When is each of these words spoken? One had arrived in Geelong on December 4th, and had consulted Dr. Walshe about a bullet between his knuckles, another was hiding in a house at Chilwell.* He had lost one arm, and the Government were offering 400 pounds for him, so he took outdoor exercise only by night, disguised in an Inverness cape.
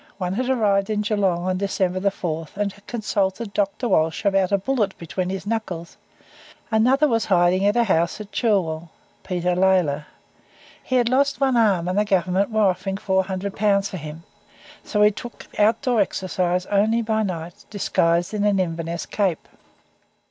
One 0.17 0.33
had 0.33 0.49
arrived 0.49 0.89
in 0.89 1.01
Geelong 1.01 1.45
on 1.45 1.59
December 1.59 1.99
4th, 1.99 2.57
and 2.57 2.73
had 2.73 2.87
consulted 2.87 3.53
Dr. 3.53 3.87
Walshe 3.87 4.25
about 4.25 4.51
a 4.51 4.57
bullet 4.57 4.97
between 4.97 5.29
his 5.29 5.45
knuckles, 5.45 5.95
another 6.71 7.07
was 7.07 7.25
hiding 7.25 7.61
in 7.61 7.77
a 7.77 7.83
house 7.83 8.19
at 8.19 8.31
Chilwell.* 8.31 8.89
He 9.29 10.95
had 11.01 11.07
lost 11.07 11.39
one 11.39 11.55
arm, 11.55 11.87
and 11.87 11.99
the 11.99 12.03
Government 12.05 12.49
were 12.49 12.61
offering 12.61 12.97
400 12.97 13.55
pounds 13.55 13.91
for 13.91 13.97
him, 13.97 14.23
so 14.83 15.03
he 15.03 15.11
took 15.11 15.45
outdoor 15.59 16.01
exercise 16.01 16.65
only 16.65 17.03
by 17.03 17.21
night, 17.21 17.65
disguised 17.69 18.33
in 18.33 18.43
an 18.43 18.59
Inverness 18.59 19.05
cape. 19.05 19.47